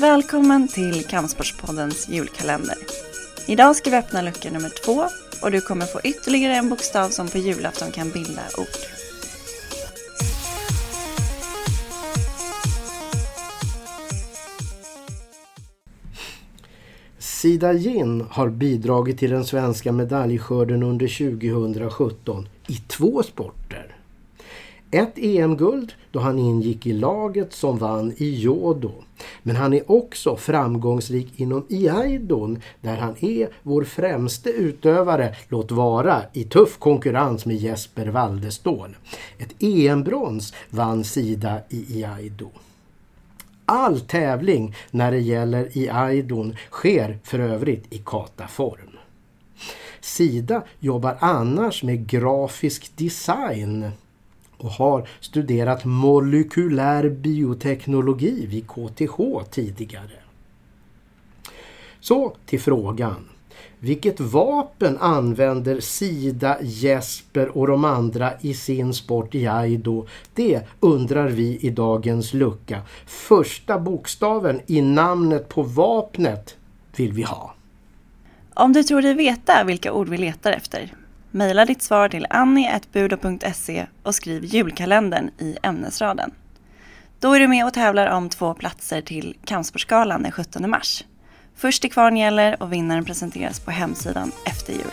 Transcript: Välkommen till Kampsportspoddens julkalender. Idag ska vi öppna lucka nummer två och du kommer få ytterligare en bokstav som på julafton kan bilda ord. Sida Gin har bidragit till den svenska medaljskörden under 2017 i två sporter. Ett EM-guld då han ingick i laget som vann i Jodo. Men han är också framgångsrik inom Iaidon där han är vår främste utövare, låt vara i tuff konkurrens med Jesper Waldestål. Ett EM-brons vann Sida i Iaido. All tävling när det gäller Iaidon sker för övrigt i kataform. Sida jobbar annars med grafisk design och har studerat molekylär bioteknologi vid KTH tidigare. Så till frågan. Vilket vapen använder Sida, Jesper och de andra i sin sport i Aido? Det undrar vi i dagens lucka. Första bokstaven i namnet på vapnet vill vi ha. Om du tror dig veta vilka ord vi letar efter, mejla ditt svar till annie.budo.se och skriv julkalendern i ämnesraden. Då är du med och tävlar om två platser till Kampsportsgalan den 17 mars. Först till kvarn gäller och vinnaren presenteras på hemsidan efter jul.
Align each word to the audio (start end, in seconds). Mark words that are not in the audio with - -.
Välkommen 0.00 0.68
till 0.68 1.04
Kampsportspoddens 1.04 2.08
julkalender. 2.08 2.76
Idag 3.46 3.76
ska 3.76 3.90
vi 3.90 3.96
öppna 3.96 4.22
lucka 4.22 4.50
nummer 4.50 4.72
två 4.84 5.04
och 5.42 5.50
du 5.50 5.60
kommer 5.60 5.86
få 5.86 6.00
ytterligare 6.04 6.54
en 6.54 6.68
bokstav 6.68 7.08
som 7.08 7.28
på 7.28 7.38
julafton 7.38 7.90
kan 7.90 8.10
bilda 8.10 8.42
ord. 8.58 8.66
Sida 17.18 17.74
Gin 17.74 18.24
har 18.30 18.48
bidragit 18.48 19.18
till 19.18 19.30
den 19.30 19.44
svenska 19.44 19.92
medaljskörden 19.92 20.82
under 20.82 21.06
2017 21.06 22.48
i 22.68 22.74
två 22.74 23.22
sporter. 23.22 23.96
Ett 24.90 25.18
EM-guld 25.18 25.92
då 26.10 26.20
han 26.20 26.38
ingick 26.38 26.86
i 26.86 26.92
laget 26.92 27.52
som 27.52 27.78
vann 27.78 28.12
i 28.16 28.40
Jodo. 28.40 28.92
Men 29.46 29.56
han 29.56 29.72
är 29.72 29.90
också 29.90 30.36
framgångsrik 30.36 31.40
inom 31.40 31.66
Iaidon 31.68 32.62
där 32.80 32.96
han 32.96 33.14
är 33.20 33.48
vår 33.62 33.84
främste 33.84 34.50
utövare, 34.50 35.34
låt 35.48 35.70
vara 35.70 36.22
i 36.32 36.44
tuff 36.44 36.78
konkurrens 36.78 37.46
med 37.46 37.56
Jesper 37.56 38.06
Waldestål. 38.06 38.96
Ett 39.38 39.62
EM-brons 39.62 40.54
vann 40.70 41.04
Sida 41.04 41.60
i 41.68 41.98
Iaido. 41.98 42.50
All 43.66 44.00
tävling 44.00 44.74
när 44.90 45.10
det 45.10 45.20
gäller 45.20 45.78
Iaidon 45.78 46.56
sker 46.70 47.18
för 47.24 47.38
övrigt 47.38 47.92
i 47.92 47.98
kataform. 47.98 48.98
Sida 50.00 50.62
jobbar 50.78 51.16
annars 51.20 51.82
med 51.82 52.06
grafisk 52.06 52.96
design 52.96 53.90
och 54.66 54.72
har 54.72 55.08
studerat 55.20 55.84
molekylär 55.84 57.08
bioteknologi 57.08 58.46
vid 58.46 58.66
KTH 58.66 59.50
tidigare. 59.50 60.18
Så 62.00 62.36
till 62.46 62.60
frågan. 62.60 63.28
Vilket 63.78 64.20
vapen 64.20 64.98
använder 64.98 65.80
Sida, 65.80 66.58
Jesper 66.62 67.58
och 67.58 67.66
de 67.66 67.84
andra 67.84 68.32
i 68.40 68.54
sin 68.54 68.94
sport 68.94 69.34
i 69.34 69.46
Aido? 69.46 70.06
Det 70.34 70.60
undrar 70.80 71.28
vi 71.28 71.58
i 71.60 71.70
dagens 71.70 72.34
lucka. 72.34 72.82
Första 73.06 73.78
bokstaven 73.78 74.60
i 74.66 74.82
namnet 74.82 75.48
på 75.48 75.62
vapnet 75.62 76.56
vill 76.96 77.12
vi 77.12 77.22
ha. 77.22 77.54
Om 78.54 78.72
du 78.72 78.82
tror 78.82 79.02
dig 79.02 79.14
veta 79.14 79.64
vilka 79.64 79.92
ord 79.92 80.08
vi 80.08 80.18
letar 80.18 80.52
efter, 80.52 80.92
mejla 81.36 81.64
ditt 81.64 81.82
svar 81.82 82.08
till 82.08 82.26
annie.budo.se 82.30 83.86
och 84.02 84.14
skriv 84.14 84.44
julkalendern 84.44 85.30
i 85.38 85.56
ämnesraden. 85.62 86.30
Då 87.20 87.32
är 87.32 87.40
du 87.40 87.48
med 87.48 87.66
och 87.66 87.74
tävlar 87.74 88.06
om 88.06 88.28
två 88.28 88.54
platser 88.54 89.00
till 89.00 89.36
Kampsportsgalan 89.44 90.22
den 90.22 90.32
17 90.32 90.70
mars. 90.70 91.04
Först 91.56 91.82
till 91.82 91.92
kvarn 91.92 92.16
gäller 92.16 92.62
och 92.62 92.72
vinnaren 92.72 93.04
presenteras 93.04 93.60
på 93.60 93.70
hemsidan 93.70 94.32
efter 94.46 94.72
jul. 94.72 94.90